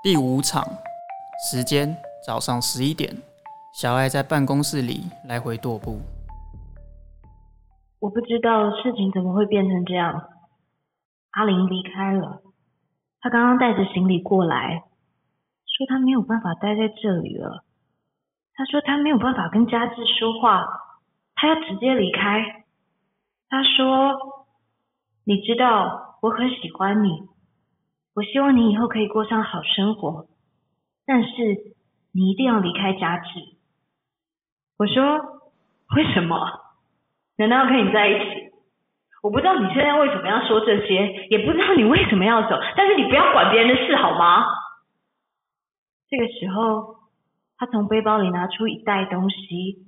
[0.00, 0.62] 第五场，
[1.50, 3.16] 时间早上十一点，
[3.74, 5.98] 小爱在办公室里来回踱步。
[7.98, 10.22] 我不知道事情怎么会变成这样。
[11.32, 12.42] 阿玲离开了，
[13.20, 14.84] 她刚刚带着行李过来，
[15.66, 17.64] 说她没有办法待在这里了。
[18.54, 20.64] 她说她没有办法跟佳智说话，
[21.34, 22.64] 她要直接离开。
[23.48, 24.14] 她说
[25.26, 27.28] ：“你知道我很喜欢你。”
[28.18, 30.26] 我希望你以后可以过上好生活，
[31.06, 31.28] 但是
[32.10, 33.28] 你一定要离开家治。
[34.76, 35.20] 我说
[35.94, 36.36] 为什么？
[37.36, 38.50] 难道要跟你在一起？
[39.22, 44.44] 我不知道你现在为什么要说这些，也不知道你为什么要走，但是你不要管别人的事好吗？
[46.08, 46.96] 这个时候，
[47.56, 49.86] 他从背包里拿出一袋东西，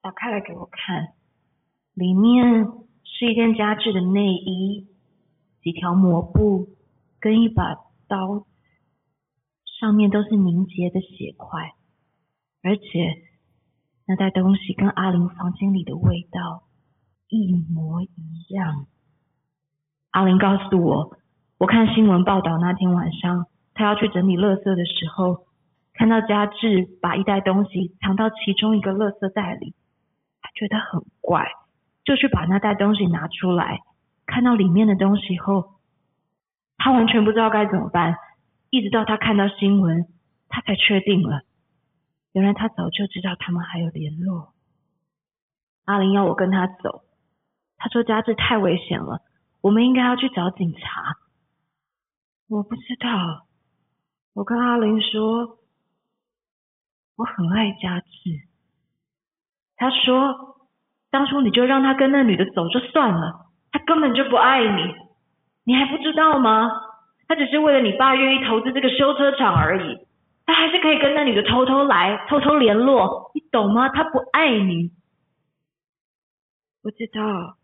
[0.00, 1.08] 打开来给我看，
[1.92, 2.68] 里面
[3.04, 4.86] 是一件家制的内衣，
[5.62, 6.68] 几条抹布。
[7.20, 7.74] 跟一把
[8.08, 8.46] 刀，
[9.78, 11.74] 上面都是凝结的血块，
[12.62, 12.82] 而且
[14.06, 16.62] 那袋东西跟阿玲房间里的味道
[17.28, 18.86] 一模一样。
[20.12, 21.18] 阿玲告诉我，
[21.58, 25.44] 我看新闻报道那天晚上，她要去整理垃圾的时候，
[25.92, 29.74] 看到佳智把一袋东西藏到其中一个垃圾袋里，
[30.40, 31.46] 她觉得很怪，
[32.02, 33.80] 就去把那袋东西拿出来，
[34.24, 35.74] 看到里面的东西后。
[36.82, 38.16] 他完全不知道该怎么办，
[38.70, 40.06] 一直到他看到新闻，
[40.48, 41.42] 他才确定了，
[42.32, 44.54] 原来他早就知道他们还有联络。
[45.84, 47.02] 阿玲要我跟他走，
[47.76, 49.20] 他说家治太危险了，
[49.60, 51.18] 我们应该要去找警察。
[52.48, 53.46] 我不知道，
[54.32, 55.58] 我跟阿玲说，
[57.16, 58.06] 我很爱家治。
[59.76, 60.56] 他说，
[61.10, 65.09] 当初你就让他跟那女的走就算了，他根本就不爱你。
[65.64, 66.68] 你还不知道吗？
[67.28, 70.06] 他只是为了你爸愿意投资这个修车厂而已，
[70.44, 73.88] 他还是可以跟那女的偷偷来、偷偷联络，你懂吗？
[73.88, 74.90] 他不爱你，
[76.82, 77.56] 不知道，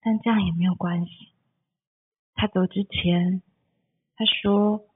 [0.00, 1.10] 但这样也没有关系。
[2.34, 3.42] 他走之前，
[4.16, 4.86] 他说：“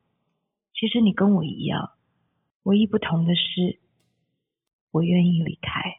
[0.73, 1.91] 其实你跟我一样，
[2.63, 3.79] 唯一不同的是，
[4.93, 5.99] 我愿意离开。”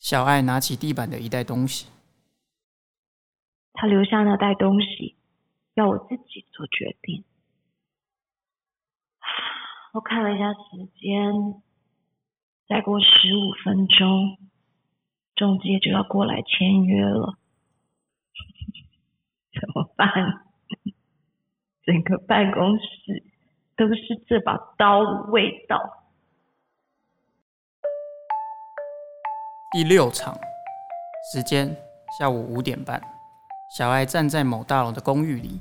[0.00, 1.88] 小爱拿起地板的一袋东西。
[3.74, 5.16] 他留下那袋东西，
[5.74, 7.24] 要我自己做决定。
[9.92, 11.62] 我看了一下时间，
[12.68, 14.38] 再过十五分钟，
[15.34, 17.36] 中介就要过来签约了。
[19.60, 20.08] 怎么办？
[21.84, 23.22] 整个办公室
[23.76, 25.78] 都是这把刀的味道。
[29.72, 30.34] 第六场，
[31.32, 31.76] 时间
[32.18, 33.02] 下午五点半。
[33.76, 35.58] 小爱站在某大楼的公寓里。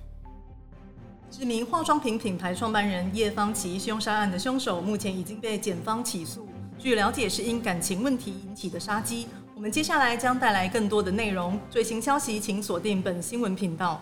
[1.31, 6.47] 知名化妆品品牌创办人叶芳琪凶杀案的凶手目前已经被检方起诉。
[6.77, 9.27] 据了解，是因感情问题引起的杀机。
[9.55, 11.59] 我们接下来将带来更多的内容。
[11.71, 13.99] 最新消息，请锁定本新闻频道。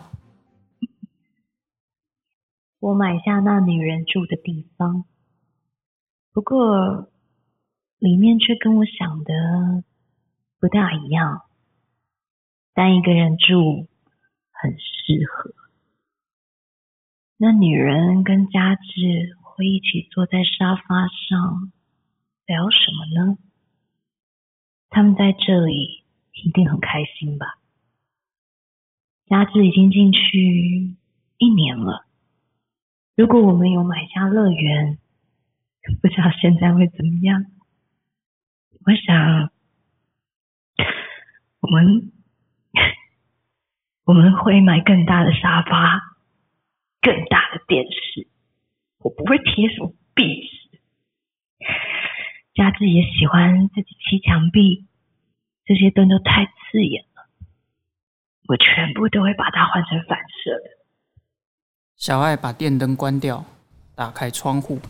[2.80, 5.06] 我买下那女人住的地方，
[6.34, 7.08] 不过
[7.98, 9.84] 里面却跟我想的
[10.60, 11.44] 不大一样。
[12.74, 13.90] 单一个人住。
[14.62, 15.52] 很适合。
[17.36, 21.72] 那女人跟佳智会一起坐在沙发上
[22.46, 23.38] 聊什么呢？
[24.88, 26.04] 他们在这里
[26.44, 27.58] 一定很开心吧？
[29.26, 30.94] 佳智已经进去
[31.38, 32.06] 一年了。
[33.16, 34.98] 如果我们有买下乐园，
[36.00, 37.46] 不知道现在会怎么样？
[38.84, 39.50] 我想，
[41.58, 42.12] 我们。
[44.04, 46.00] 我们会买更大的沙发，
[47.00, 48.26] 更大的电视。
[48.98, 50.80] 我不会贴什么壁纸。
[52.54, 54.86] 佳智也喜欢自己砌墙壁，
[55.64, 57.26] 这些灯都太刺眼了。
[58.48, 60.64] 我全部都会把它换成反射的。
[61.96, 63.44] 小爱把电灯关掉，
[63.94, 64.80] 打开窗户。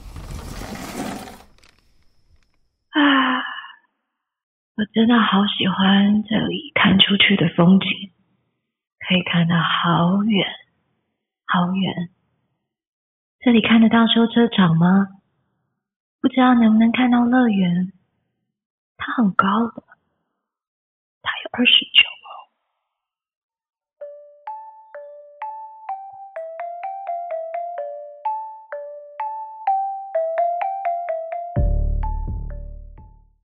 [2.88, 3.38] 啊，
[4.76, 8.02] 我真的好喜欢这里看出去的风景。
[9.12, 10.49] 可以看到好远，
[11.44, 12.09] 好远。
[13.41, 15.06] 这里看得到修车厂吗？
[16.23, 17.93] 不知道能不能看到乐园？
[18.97, 19.82] 它很高的，
[21.20, 22.22] 它有二十九。